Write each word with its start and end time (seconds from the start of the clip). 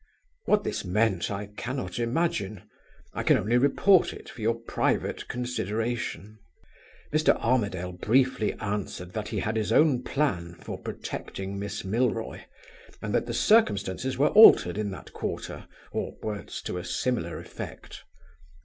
What 0.47 0.63
this 0.63 0.83
meant 0.83 1.29
I 1.29 1.45
cannot 1.45 1.99
imagine. 1.99 2.63
I 3.13 3.21
can 3.21 3.37
only 3.37 3.59
report 3.59 4.13
it 4.13 4.27
for 4.29 4.41
your 4.41 4.55
private 4.55 5.27
consideration. 5.27 6.39
Mr. 7.13 7.35
Armadale 7.37 7.91
briefly 7.91 8.53
answered 8.53 9.13
that 9.13 9.27
he 9.27 9.37
had 9.41 9.55
his 9.55 9.71
own 9.71 10.01
plan 10.01 10.55
for 10.55 10.79
protecting 10.81 11.59
Miss 11.59 11.85
Milroy, 11.85 12.39
and 12.99 13.13
that 13.13 13.27
the 13.27 13.33
circumstances 13.35 14.17
were 14.17 14.29
altered 14.29 14.79
in 14.79 14.89
that 14.89 15.13
quarter, 15.13 15.67
or 15.91 16.17
words 16.23 16.63
to 16.63 16.79
a 16.79 16.83
similar 16.83 17.37
effect. 17.37 18.03